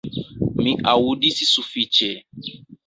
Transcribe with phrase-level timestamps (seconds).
[0.67, 2.13] Mi aŭdis sufiĉe.